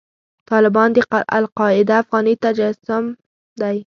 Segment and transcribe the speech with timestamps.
[0.49, 0.97] طالبان د
[1.39, 3.03] القاعده افغاني تجسم
[3.61, 3.77] دی.